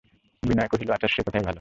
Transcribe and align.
বিনয় 0.43 0.67
কহিল, 0.67 0.89
আচ্ছা, 0.91 1.07
সেই 1.07 1.23
কথাই 1.27 1.41
ভালো। 1.41 1.49